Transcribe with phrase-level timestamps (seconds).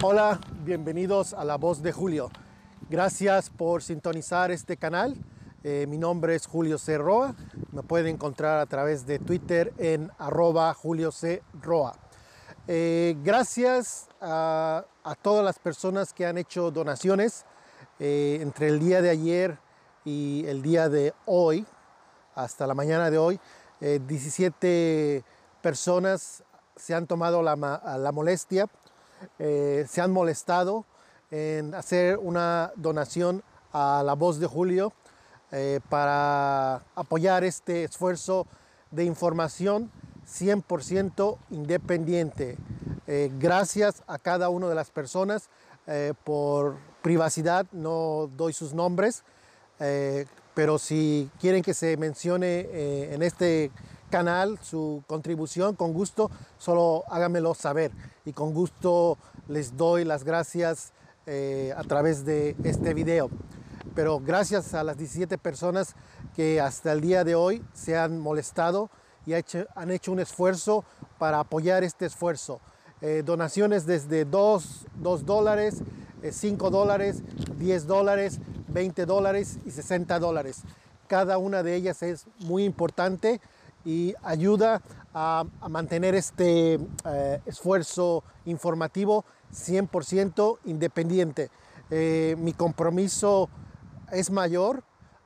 [0.00, 2.30] Hola, bienvenidos a La Voz de Julio.
[2.88, 5.16] Gracias por sintonizar este canal.
[5.64, 6.96] Eh, mi nombre es Julio C.
[6.98, 7.34] Roa.
[7.72, 11.42] Me pueden encontrar a través de Twitter en arroba Julio C.
[11.60, 11.96] Roa.
[12.68, 14.84] Eh, gracias a,
[15.20, 17.44] todas las personas que han hecho donaciones
[17.98, 19.58] eh, entre el día de ayer
[20.04, 21.66] y el día de hoy,
[22.36, 23.40] hasta la mañana de hoy.
[23.80, 25.24] 17
[25.60, 26.44] personas
[26.76, 28.68] se han tomado la, la molestia,
[29.38, 30.84] se han molestado
[31.30, 34.92] en hacer una donación a la voz de Julio
[35.50, 38.46] eh, para apoyar este esfuerzo
[38.90, 39.90] de información
[40.26, 42.56] 100% independiente.
[43.06, 45.48] Eh, gracias a cada una de las personas
[45.86, 49.22] eh, por privacidad, no doy sus nombres,
[50.54, 52.66] pero si quieren que se mencione
[53.14, 53.70] en este
[54.10, 57.92] canal su contribución, con gusto, solo háganmelo saber
[58.24, 60.92] y con gusto les doy las gracias
[61.76, 63.28] a través de este video
[63.98, 65.96] pero gracias a las 17 personas
[66.36, 68.90] que hasta el día de hoy se han molestado
[69.26, 70.84] y han hecho un esfuerzo
[71.18, 72.60] para apoyar este esfuerzo.
[73.00, 74.86] Eh, donaciones desde 2,
[75.24, 75.82] dólares,
[76.30, 77.22] 5 eh, dólares,
[77.58, 80.62] 10 dólares, 20 dólares y 60 dólares.
[81.08, 83.40] Cada una de ellas es muy importante
[83.84, 84.82] y ayuda
[85.14, 91.50] a, mantener este eh, esfuerzo informativo 100% independiente.
[91.90, 93.48] mi compromiso
[94.12, 94.82] es mayor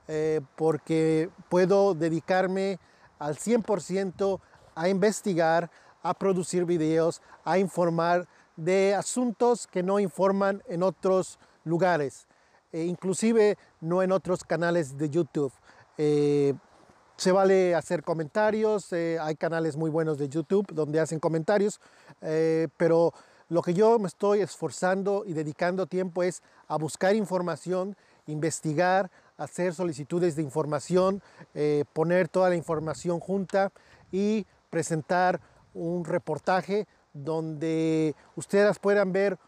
[0.08, 2.78] eh, porque puedo dedicarme
[3.18, 4.40] al 100%
[4.74, 5.70] a investigar,
[6.02, 12.26] a producir videos, a informar de asuntos que no informan en otros lugares,
[12.72, 15.52] e inclusive no en otros canales de YouTube.
[17.12, 21.80] Eh, se vale hacer comentarios, eh, hay canales muy buenos de YouTube donde hacen comentarios,
[22.76, 23.12] pero
[23.48, 27.96] lo que yo me estoy esforzando y dedicando tiempo es a buscar información
[28.26, 31.22] investigar, hacer solicitudes de información,
[31.54, 33.72] eh, poner toda la información junta
[34.10, 35.40] y presentar
[35.74, 39.38] un reportaje donde ustedes puedan ver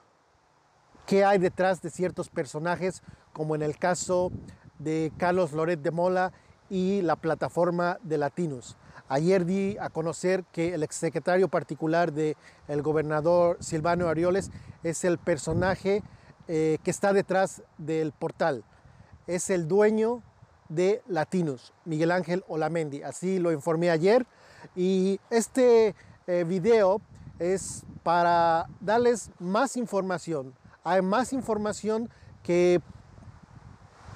[1.06, 4.32] qué hay detrás de ciertos personajes, como en el caso
[4.78, 6.32] de Carlos Loret de Mola
[6.70, 8.76] y la plataforma de Latinos.
[9.08, 12.36] Ayer di a conocer que el exsecretario particular del
[12.68, 14.50] el gobernador Silvano Arioles
[14.82, 16.02] es el personaje
[16.48, 18.64] eh, que está detrás del portal.
[19.26, 20.22] Es el dueño
[20.68, 23.02] de Latinos, Miguel Ángel Olamendi.
[23.02, 24.26] Así lo informé ayer.
[24.74, 25.94] Y este
[26.26, 27.00] eh, video
[27.38, 30.54] es para darles más información.
[30.82, 32.10] Hay más información
[32.42, 32.80] que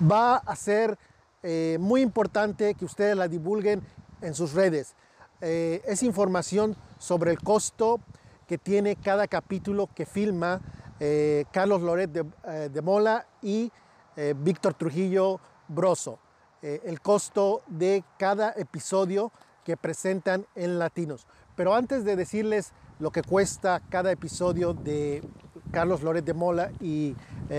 [0.01, 0.99] va a ser
[1.43, 3.83] eh, muy importante que ustedes la divulguen
[4.21, 4.95] en sus redes.
[5.41, 8.01] es información sobre el costo
[8.49, 10.61] que tiene cada capítulo que filma
[11.01, 13.71] eh, Carlos Loret eh, de, Mola y
[14.17, 15.39] eh, Víctor Trujillo
[15.69, 16.19] Broso.
[16.61, 19.31] el costo de cada episodio
[19.65, 21.25] que presentan en Latinos.
[21.55, 25.23] Pero antes de decirles lo que cuesta cada episodio de
[25.71, 27.15] Carlos Loret de Mola y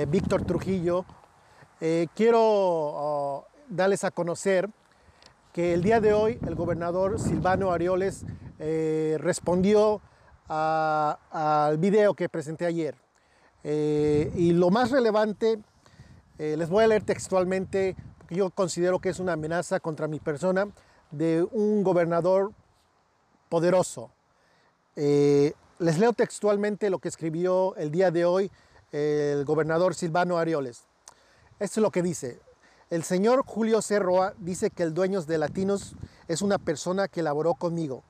[0.10, 1.06] Víctor Trujillo,
[2.14, 4.70] quiero oh, darles a conocer
[5.54, 8.26] que el día de hoy el gobernador Silvano Arioles
[8.58, 10.02] respondió
[10.50, 12.96] al video que presenté ayer.
[13.64, 15.60] Eh, y lo más relevante,
[16.38, 20.20] eh, les voy a leer textualmente, porque yo considero que es una amenaza contra mi
[20.20, 20.68] persona,
[21.12, 22.52] de un gobernador
[23.50, 24.12] poderoso.
[24.96, 28.52] Eh, les leo textualmente lo que escribió el día de hoy
[28.92, 30.84] el gobernador Silvano Arioles.
[31.60, 32.40] Esto es lo que dice.
[32.90, 35.96] El señor Julio Cerroa dice que el dueño de Latinos
[36.28, 38.04] es una persona que laboró conmigo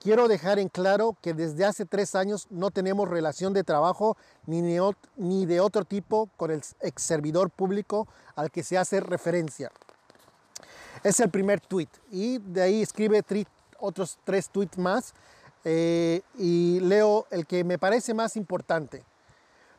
[0.00, 4.62] Quiero dejar en claro que desde hace tres años no tenemos relación de trabajo ni,
[4.62, 9.70] de otro tipo con el ex servidor público al que se hace referencia.
[11.04, 13.22] Es el primer tweet y de ahí escribe
[13.78, 15.12] otros tres tweets más
[15.64, 19.04] eh, y leo el que me parece más importante.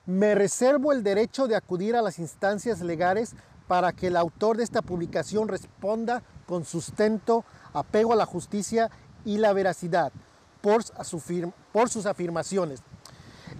[0.05, 3.33] Me reservo el derecho de acudir a las instancias legales
[3.71, 8.91] para que el autor de esta publicación responda con sustento, apego a la justicia
[9.23, 10.11] y la veracidad
[10.59, 12.81] por, sus afirmaciones.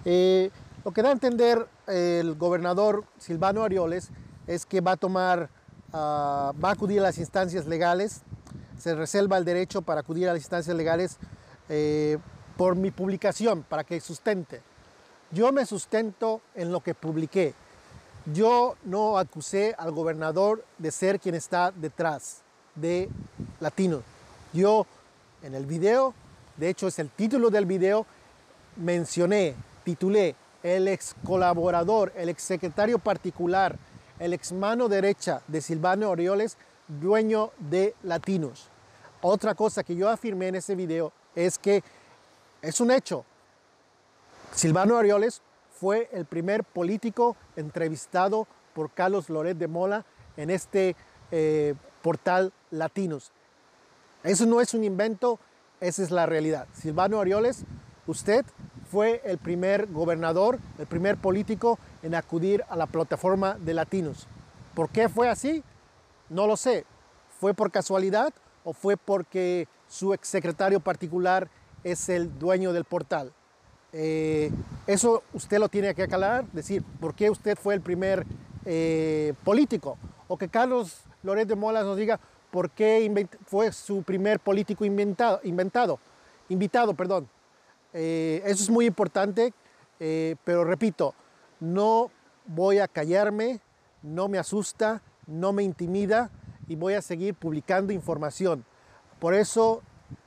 [0.04, 0.50] Eh,
[0.84, 4.10] lo que da a entender el gobernador Silvano Arioles
[4.46, 5.48] es que va a tomar,
[5.94, 8.20] ah, va a acudir a las instancias legales,
[8.76, 11.16] se reserva el derecho para acudir a las instancias legales
[11.70, 12.18] eh,
[12.58, 14.60] por mi publicación, para que sustente.
[15.30, 17.54] Yo me sustento en lo que publiqué.
[18.26, 22.42] Yo no acusé al gobernador de ser quien está detrás
[22.76, 23.08] de
[23.58, 24.02] Latino.
[24.52, 24.86] Yo
[25.42, 26.14] en el video,
[26.56, 28.06] de hecho es el título del video,
[28.76, 33.76] mencioné, titulé el ex colaborador, el ex secretario particular,
[34.20, 38.68] el ex mano derecha de Silvano Orioles, dueño de Latinos.
[39.20, 41.82] Otra cosa que yo afirmé en ese video es que
[42.60, 43.24] es un hecho.
[44.54, 45.42] Silvano Orioles
[45.82, 50.04] fue el primer político entrevistado por Carlos Loret de Mola
[50.36, 50.94] en este
[51.32, 53.32] eh, portal Latinos.
[54.22, 55.40] Eso no es un invento,
[55.80, 56.68] esa es la realidad.
[56.72, 57.64] Silvano Orioles,
[58.06, 58.46] usted
[58.92, 64.28] fue el primer gobernador, el primer político en acudir a la plataforma de latinos.
[64.76, 65.64] ¿Por qué fue así?
[66.28, 66.86] No lo sé.
[67.40, 68.32] ¿Fue por casualidad
[68.62, 71.48] o fue porque su exsecretario particular
[71.82, 73.32] es el dueño del portal?
[73.92, 74.50] Eh,
[74.86, 78.24] eso usted lo tiene que aclarar, decir, ¿por qué usted fue el primer
[78.64, 79.98] eh, político?
[80.28, 82.18] O que Carlos Loret de Molas nos diga,
[82.50, 85.98] por qué fue su primer político inventado, inventado
[86.48, 86.94] invitado.
[86.94, 87.28] Perdón.
[87.94, 89.52] Eh, eso es muy importante,
[90.44, 91.14] pero repito,
[91.60, 92.10] no
[92.46, 93.60] voy a callarme,
[94.02, 96.30] no me asusta, no me intimida
[96.66, 98.64] y voy a seguir publicando información.
[99.20, 99.82] Por eso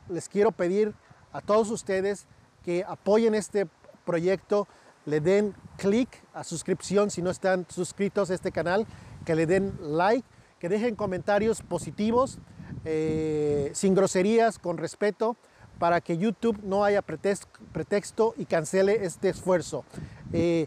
[0.08, 0.94] les quiero pedir
[1.34, 2.28] a todos ustedes
[2.66, 3.68] que apoyen este
[4.06, 4.68] proyecto,
[5.06, 8.88] le den clic a suscripción si no están suscritos a este canal,
[9.24, 10.26] que le den like
[10.60, 12.40] que dejen comentarios positivos,
[12.86, 15.38] eh, sin groserías, con respeto,
[15.78, 19.84] para que YouTube no haya pretexto y cancele este esfuerzo.
[20.34, 20.66] Eh,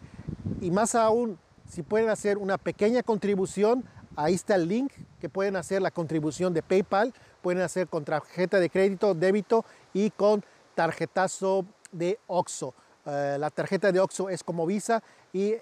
[0.60, 3.84] y más aún, si pueden hacer una pequeña contribución,
[4.14, 7.12] ahí está el link que pueden hacer la contribución de PayPal,
[7.42, 9.64] pueden hacer con tarjeta de crédito, débito
[9.94, 12.74] y con tarjetazo de OXO.
[13.06, 15.02] Eh, la tarjeta de OXO es como Visa
[15.32, 15.54] y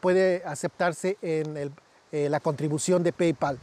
[0.00, 1.72] puede aceptarse en
[2.12, 3.58] eh, la contribución de PayPal.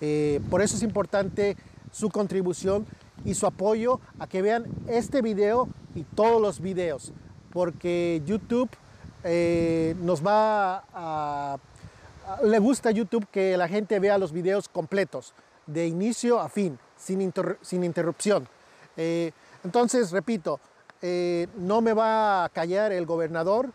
[0.00, 1.56] Eh, por eso es importante
[1.90, 2.86] su contribución
[3.24, 7.12] y su apoyo a que vean este video y todos los videos,
[7.52, 8.70] porque YouTube
[9.24, 11.58] eh, nos va a,
[12.44, 15.34] Le gusta a YouTube que la gente vea los videos completos,
[15.66, 18.48] de inicio a fin, sin, sin interrupción.
[19.64, 20.60] entonces, repito,
[21.02, 23.72] no me va a callar el gobernador.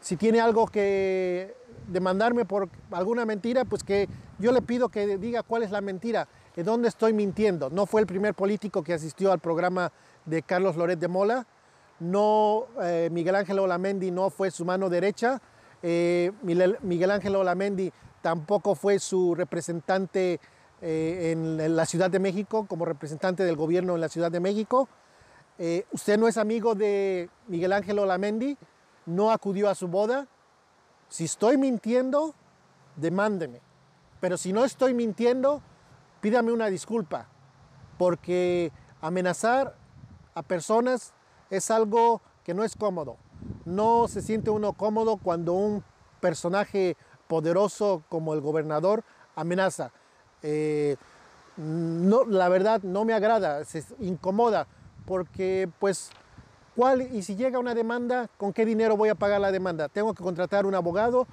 [0.00, 1.54] si tiene algo que
[1.86, 4.08] demandarme por alguna mentira, pues que
[4.38, 7.70] yo le pido que diga cuál es la mentira, de dónde estoy mintiendo.
[7.70, 9.92] No fue el primer político que asistió al programa
[10.24, 11.46] de Carlos Loret de Mola,
[12.00, 15.40] no eh, Miguel Ángel Olamendi no fue su mano derecha,
[15.82, 17.92] eh, Miguel Ángel Olamendi
[18.22, 20.40] tampoco fue su representante
[20.80, 24.88] eh, en, la Ciudad de México, como representante del gobierno en la Ciudad de México.
[25.92, 28.56] Usted no es amigo de Miguel Ángel Olamendi,
[29.06, 30.28] no acudió a su boda,
[31.08, 32.34] si estoy mintiendo,
[32.96, 33.60] demándeme.
[34.20, 35.62] Pero si no estoy mintiendo,
[36.20, 37.26] pídame una disculpa,
[37.96, 39.74] porque amenazar
[40.34, 41.12] a personas
[41.50, 43.16] es algo que no es cómodo.
[43.64, 45.84] No se siente uno cómodo cuando un
[46.20, 46.96] personaje
[47.28, 49.04] poderoso como el gobernador
[49.36, 49.92] amenaza.
[50.42, 50.96] Eh,
[51.56, 54.66] no, la verdad no me agrada, se incomoda,
[55.08, 56.10] porque pues
[57.10, 59.88] y si llega una demanda, con qué dinero voy a pagar la demanda?
[59.88, 61.26] Tengo que contratar un abogado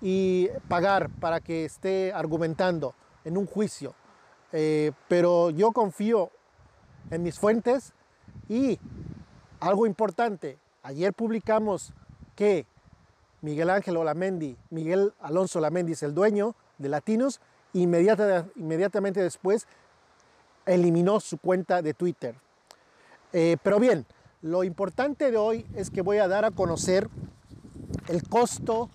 [0.00, 2.94] y pagar para que esté argumentando
[3.24, 3.94] en un juicio.
[4.52, 6.30] Eh, pero yo confío
[7.10, 7.92] en mis fuentes
[8.48, 8.80] y
[9.60, 11.92] algo importante, ayer publicamos
[12.34, 12.66] que
[13.42, 17.40] Miguel Ángel Olamendi, Miguel Alonso Olamendi es el dueño de Latinos,
[17.74, 19.68] inmediatamente después
[20.66, 22.34] eliminó su cuenta de Twitter.
[23.32, 24.06] Eh, pero bien,
[24.42, 27.08] lo importante de hoy es que voy a dar a conocer
[28.08, 28.88] el costo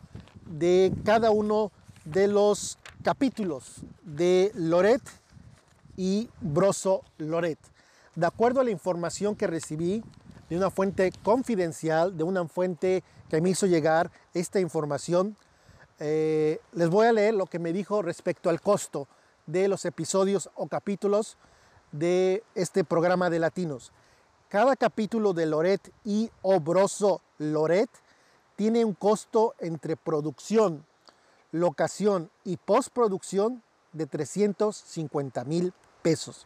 [0.46, 1.72] de cada uno
[2.06, 5.02] de los capítulos de Loret
[5.98, 7.60] y Broso Loret.
[8.16, 10.04] De acuerdo a la información que recibí
[10.50, 15.36] de una fuente confidencial, de una fuente que me hizo llegar esta información,
[16.00, 19.08] eh, les voy a leer lo que me dijo respecto al costo
[19.46, 21.38] de los episodios o capítulos
[21.92, 23.92] de este programa de latinos.
[24.54, 27.90] Cada capítulo de Loret y Obroso Loret
[28.56, 30.86] tiene un costo entre producción,
[31.52, 36.46] locación y postproducción de 350 mil pesos.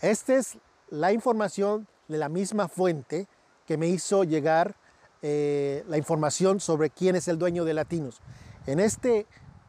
[0.00, 0.56] Esta es
[0.88, 3.28] la información de la misma fuente
[3.66, 4.74] que me hizo llegar
[5.20, 8.22] eh, la información sobre quién es el dueño de Latinos.
[8.64, 9.26] En este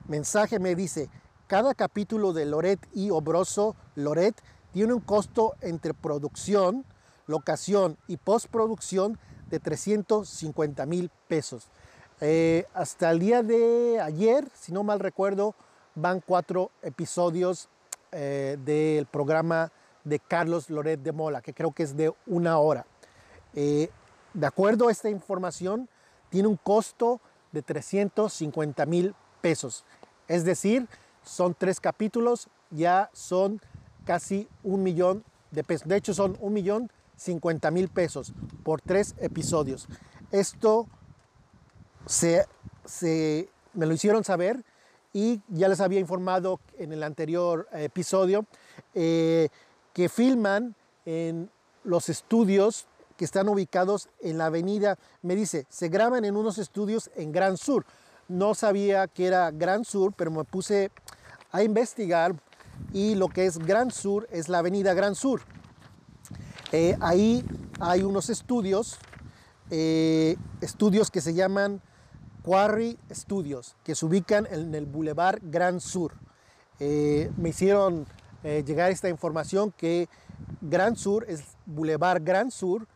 [0.08, 1.10] mensaje me dice,
[1.48, 6.86] cada capítulo de Loret y Obroso Loret tiene un costo entre producción,
[7.30, 9.20] locación y postproducción
[9.50, 11.68] de 350 mil pesos.
[12.22, 15.56] Eh, hasta el día de ayer, si no mal recuerdo,
[15.94, 17.70] van cuatro episodios
[18.12, 19.72] eh, del programa
[20.04, 22.86] de Carlos Loret de Mola, que creo que es de una hora.
[23.54, 23.90] Eh,
[24.34, 25.88] de acuerdo a esta información,
[26.30, 27.22] tiene un costo
[27.52, 29.86] de 350 mil pesos.
[30.28, 30.88] Es decir,
[31.24, 33.62] son tres capítulos, ya son
[34.04, 35.88] casi un millón de pesos.
[35.88, 38.34] De hecho, son un millón 50 mil pesos
[38.64, 39.88] por tres episodios.
[40.32, 40.88] Esto
[42.06, 42.46] se,
[43.74, 44.64] me lo hicieron saber
[45.14, 48.46] y ya les había informado en el anterior episodio
[48.94, 49.50] eh,
[49.94, 51.50] que filman en
[51.84, 52.86] los estudios
[53.18, 57.58] que están ubicados en la avenida, me dice, se graban en unos estudios en Gran
[57.58, 57.86] Sur.
[58.30, 60.90] No sabía que era Gran Sur, pero me puse
[61.52, 62.34] a investigar
[62.94, 65.42] y lo que es Gran Sur es la avenida Gran Sur.
[66.72, 67.44] Eh, ahí
[67.80, 69.00] hay unos estudios,
[69.72, 71.82] eh, estudios que se llaman
[72.44, 76.14] Quarry Studios, que se ubican en el Boulevard Gran Sur.
[76.80, 78.06] Eh, me hicieron
[78.42, 80.08] llegar esta información que
[80.62, 82.88] Gran Sur es Boulevard Gran Sur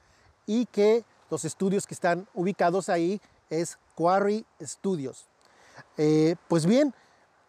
[0.45, 5.27] y que los estudios que están ubicados ahí es Quarry Studios.
[6.47, 6.93] pues bien,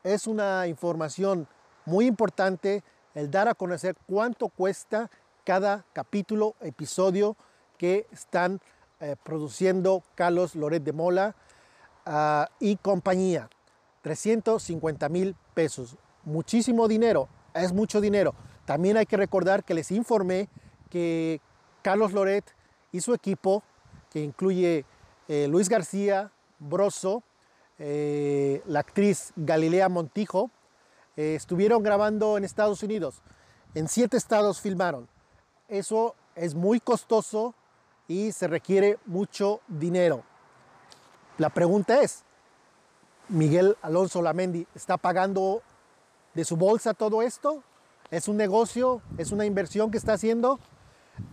[0.02, 1.46] es una información
[1.84, 2.82] muy importante
[3.14, 5.08] el dar a conocer cuánto cuesta
[5.44, 7.36] cada capítulo, episodio
[7.76, 8.60] que están
[9.00, 11.36] eh, produciendo Carlos Loret de Mola
[12.06, 13.50] ah, y compañía.
[14.02, 15.96] 350 mil pesos.
[16.24, 18.34] Muchísimo dinero, es mucho dinero.
[18.64, 20.48] También hay que recordar que les informé
[20.90, 21.40] que
[21.82, 22.44] Carlos Loret
[22.92, 23.62] y su equipo,
[24.10, 24.84] que incluye
[25.28, 27.22] eh, Luis García, Broso,
[27.78, 30.50] eh, la actriz Galilea Montijo,
[31.16, 33.22] estuvieron grabando en Estados Unidos.
[33.74, 35.08] En siete estados filmaron.
[35.68, 37.54] Eso es muy costoso
[38.06, 40.22] y se requiere mucho dinero.
[41.38, 42.24] La pregunta es,
[43.28, 45.62] ¿Miguel Alonso Lamendi está pagando
[46.34, 47.62] de su bolsa todo esto?
[48.10, 49.00] ¿Es un negocio?
[49.16, 50.60] ¿Es una inversión que está haciendo?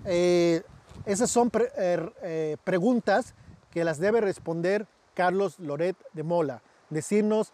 [0.05, 0.63] Eh,
[1.05, 3.35] esas son eh, eh, preguntas
[3.71, 6.61] que las debe responder Carlos Loret de Mola.
[6.89, 7.51] Decirnos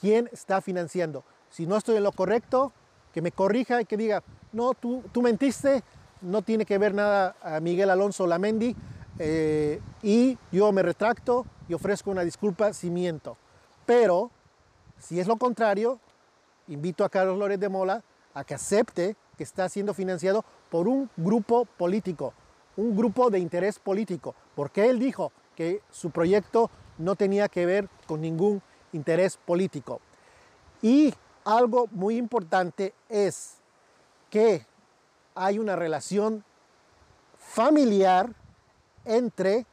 [0.00, 1.24] quién está financiando.
[1.50, 2.72] Si no estoy en lo correcto,
[3.12, 5.82] que me corrija y que diga, no, tú, tú mentiste,
[6.26, 8.74] no tiene que ver nada a Miguel Alonso Lamendi
[9.18, 13.36] eh, y yo me retracto y ofrezco una disculpa si miento.
[13.86, 14.30] Pero
[14.98, 16.00] si es lo contrario,
[16.68, 18.02] invito a Carlos Lórez de Mola
[18.34, 22.34] a que acepte que está siendo financiado por un grupo político,
[22.76, 27.88] un grupo de interés político, porque él dijo que su proyecto no tenía que ver
[28.06, 28.60] con ningún
[28.92, 30.00] interés político.
[30.82, 31.14] Y
[31.44, 33.58] algo muy importante es
[34.28, 34.66] que
[35.36, 36.42] hay una relación
[37.38, 38.32] familiar
[39.04, 39.66] entre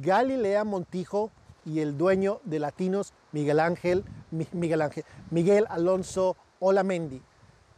[0.00, 1.30] Galilea Montijo
[1.64, 4.04] y el dueño de Latinos, Miguel Ángel,
[4.52, 7.22] Miguel Ángel, Miguel Alonso Olamendi.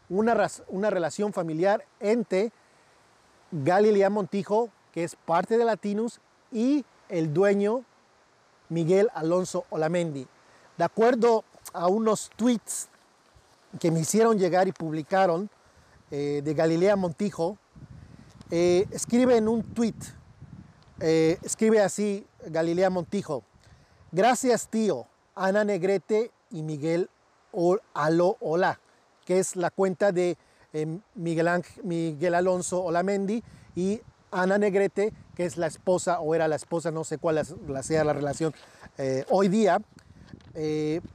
[0.08, 2.52] Una, una relación familiar entre
[3.50, 6.20] Galilea Montijo, que es parte de Latinos,
[6.52, 7.84] y el dueño
[8.68, 10.26] Miguel Alonso Olamendi.
[10.78, 12.88] De acuerdo a unos tweets
[13.80, 15.50] que me hicieron llegar y publicaron
[16.12, 17.58] eh, de Galilea Montijo,
[18.52, 19.96] eh, escribe en un tweet,
[21.00, 23.42] eh, escribe así Galilea Montijo,
[24.12, 27.10] gracias tío, Ana Negrete y Miguel
[27.92, 28.78] Alo Hola,
[29.24, 30.38] que es la cuenta de
[31.16, 33.42] Miguel, Miguel Alonso Olamendi
[33.74, 37.44] y Ana Negrete, que es la esposa o era la esposa, no sé cuál
[37.82, 38.54] sea la relación
[39.30, 39.80] hoy día,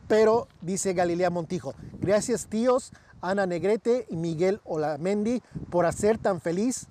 [0.10, 6.88] pero dice Galilea Montijo, gracias tíos, Ana Negrete y Miguel Olamendi por hacer tan feliz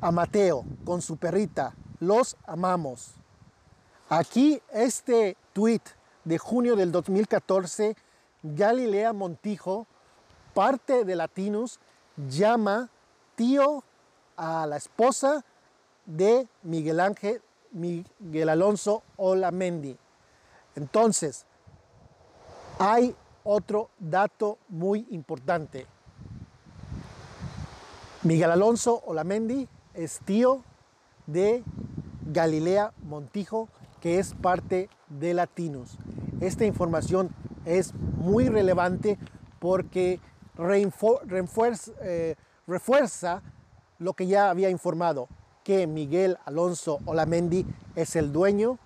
[0.00, 1.74] a Mateo con su perrita.
[2.00, 3.14] Los amamos.
[4.08, 5.82] Aquí este tweet
[6.24, 7.96] de junio del 2014,
[8.42, 9.86] Galilea Montijo,
[10.54, 11.80] parte de Latinos,
[12.28, 12.90] llama
[13.34, 13.84] tío
[14.36, 15.44] a la esposa
[16.06, 19.98] de Miguel Ángel, Miguel Alonso Olamendi.
[20.74, 21.44] Entonces,
[22.78, 23.14] hay
[23.50, 25.86] otro dato muy importante.
[28.22, 30.62] Miguel Alonso Olamendi es tío
[31.26, 31.64] de
[32.26, 33.70] Galilea Montijo,
[34.02, 35.96] que es parte de Latinos.
[36.42, 37.30] Esta información
[37.64, 39.18] es muy relevante
[39.60, 40.20] porque
[40.58, 42.34] eh,
[42.66, 43.42] refuerza,
[43.98, 45.26] lo que ya había informado,
[45.64, 47.64] que Miguel Alonso Olamendi
[47.96, 48.78] es el dueño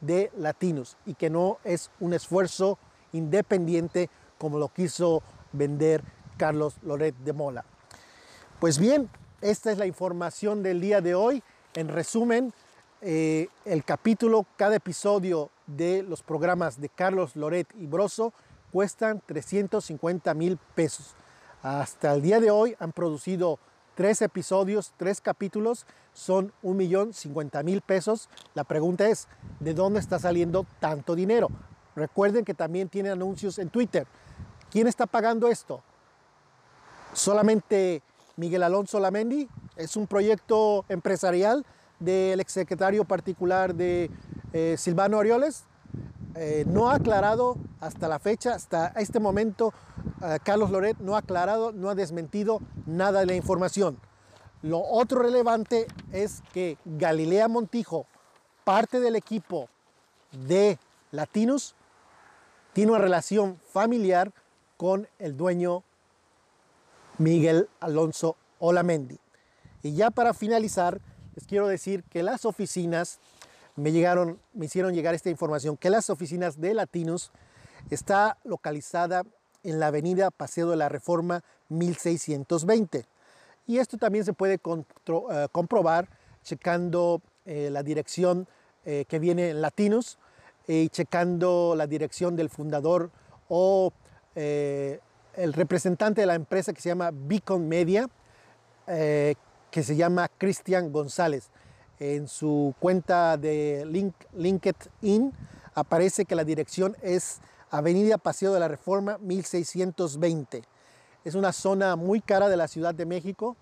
[0.00, 2.78] de Latinos y que no es un esfuerzo
[3.14, 6.02] independiente como lo quiso vender
[6.36, 7.64] Carlos Loret de Mola.
[8.60, 9.08] Pues bien,
[9.40, 11.42] esta es la información del día de hoy.
[11.74, 12.52] En resumen,
[13.00, 18.32] eh, el capítulo, cada episodio de los programas de Carlos Loret y Broso
[18.72, 21.14] cuestan 350 mil pesos.
[21.62, 23.58] Hasta el día de hoy han producido
[23.94, 28.28] Tres episodios, tres capítulos, son un millón cincuenta mil pesos.
[28.54, 29.28] La pregunta es,
[29.60, 31.48] ¿de dónde está saliendo tanto dinero?
[31.96, 34.06] Recuerden que también tiene anuncios en Twitter.
[34.70, 35.82] ¿Quién está pagando esto?
[37.12, 38.02] ¿Solamente
[38.36, 39.48] Miguel Alonso Lamendi?
[39.76, 41.64] ¿Es un proyecto empresarial
[42.00, 44.10] del exsecretario particular de
[44.52, 45.64] eh, Silvano Orioles?
[46.36, 49.72] Eh, no ha aclarado hasta la fecha, hasta este momento,
[50.22, 53.98] eh, Carlos Loret no ha aclarado, no ha desmentido nada de la información.
[54.62, 58.06] Lo otro relevante es que Galilea Montijo,
[58.64, 59.68] parte del equipo
[60.32, 60.78] de
[61.12, 61.76] Latinos,
[62.74, 64.32] tiene una relación familiar
[64.76, 65.84] con el dueño
[67.18, 69.18] Miguel Alonso Olamendi.
[69.82, 71.00] Y ya para finalizar,
[71.36, 73.20] les quiero decir que las oficinas
[73.76, 77.30] me llegaron, me hicieron llegar esta información, que las oficinas de Latinos
[77.90, 79.22] está localizada
[79.62, 83.06] en la avenida Paseo de la Reforma 1620.
[83.68, 86.08] Y esto también se puede eh, comprobar
[86.42, 88.48] checando eh, la dirección
[88.84, 90.18] eh, que viene en Latinos
[90.66, 93.10] y checando la dirección del fundador
[93.48, 93.92] o
[94.34, 95.00] eh,
[95.36, 98.08] el representante de la empresa que se llama Beacon Media,
[98.86, 99.34] eh,
[99.70, 101.50] que se llama Cristian González.
[101.98, 105.32] En su cuenta de Link, LinkedIn
[105.74, 107.40] aparece que la dirección es
[107.70, 110.62] Avenida Paseo de la Reforma 1620.
[111.24, 113.56] Es una zona muy cara de la Ciudad de México,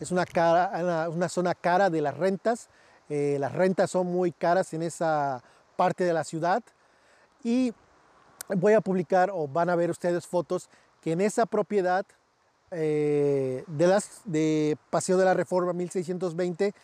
[0.00, 2.68] es una, cara, una, zona cara de las rentas.
[3.08, 5.42] Eh, las rentas son muy caras en esa
[5.78, 6.60] parte de la ciudad
[7.44, 7.72] y
[8.48, 10.68] voy a publicar o van a ver ustedes fotos
[11.00, 12.04] que en esa propiedad
[12.72, 16.74] eh, de, las, de Paseo de la Reforma 1620,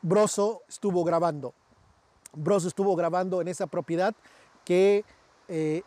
[0.00, 1.54] Broso estuvo grabando.
[2.32, 4.14] Broso estuvo grabando en esa propiedad
[4.64, 5.04] que
[5.48, 5.82] eh,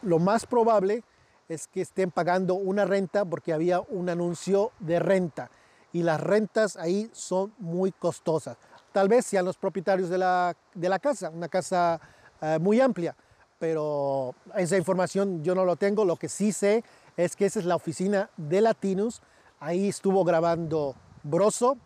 [0.00, 1.04] lo más probable
[1.50, 5.50] es que estén pagando una renta porque había un anuncio de renta
[5.92, 8.56] y las rentas ahí son muy costosas.
[8.96, 12.00] Tal vez sean los propietarios de la, casa, una casa
[12.40, 13.14] eh, muy amplia,
[13.58, 16.06] pero esa información yo no lo tengo.
[16.06, 16.82] Lo que sí sé
[17.14, 19.20] es que esa es la oficina de Latinos.
[19.60, 21.76] Ahí estuvo grabando Broso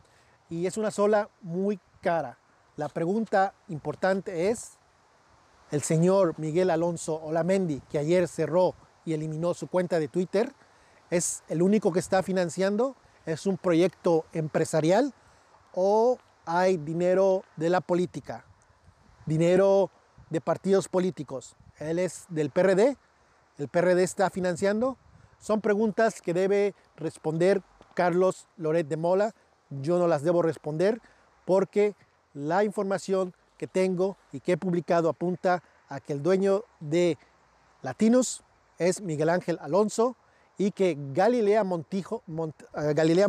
[0.48, 2.38] y es una sola muy cara.
[2.76, 4.78] La pregunta importante es,
[5.72, 10.52] el señor Miguel Alonso Olamendi, que ayer cerró y eliminó su cuenta de Twitter,
[11.10, 12.94] ¿es el único que está financiando?
[13.26, 15.12] ¿Es un proyecto empresarial
[15.74, 16.16] o
[16.50, 18.44] hay dinero de la política,
[19.24, 19.88] dinero
[20.30, 21.54] de partidos políticos.
[21.78, 22.96] Él es del PRD,
[23.58, 24.96] el PRD está financiando.
[25.38, 27.62] Son preguntas que debe responder
[27.94, 29.32] Carlos Loret de Mola.
[29.70, 31.00] Yo no las debo responder
[31.44, 31.94] porque
[32.34, 37.16] la información que tengo y que he publicado apunta a que el dueño de
[37.82, 38.42] Latinos
[38.78, 40.16] es Miguel Ángel Alonso
[40.58, 43.28] y que Galilea Montijo, eh, Galilea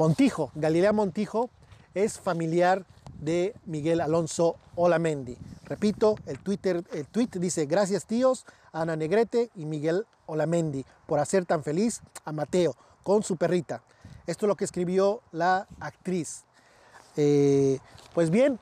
[0.00, 1.50] Montijo, Galilea Montijo,
[1.92, 2.86] es familiar
[3.20, 5.36] de Miguel Alonso Olamendi.
[5.66, 11.44] Repito, el, Twitter, el tweet dice, gracias tíos, Ana Negrete y Miguel Olamendi por hacer
[11.44, 13.82] tan feliz a Mateo con su perrita.
[14.26, 16.44] Esto es lo que escribió la actriz.
[17.18, 17.78] Eh,
[18.14, 18.58] pues bien,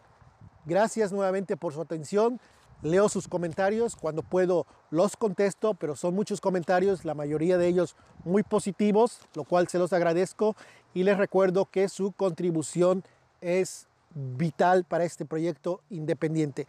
[0.66, 2.40] gracias nuevamente por su atención.
[2.82, 7.96] Leo sus comentarios, cuando puedo los contesto, pero son muchos comentarios, la mayoría de ellos
[8.24, 10.54] muy positivos, lo cual se los agradezco
[10.94, 13.02] y les recuerdo que su contribución
[13.40, 16.66] es vital para este proyecto independiente.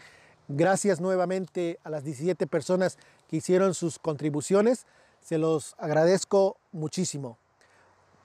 [0.48, 4.88] Gracias nuevamente a las 17 personas que hicieron sus contribuciones,
[5.22, 7.38] se los agradezco muchísimo.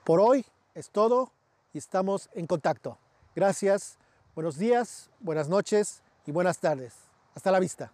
[0.03, 1.31] Por hoy es todo
[1.73, 2.97] y estamos en contacto.
[3.35, 3.97] Gracias,
[4.33, 7.04] buenos días, buenas noches y buenas tardes.
[7.35, 7.91] Hasta la vista.